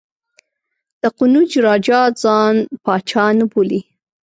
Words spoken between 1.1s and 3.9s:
قنوج راجا ځان پاچا نه بولي.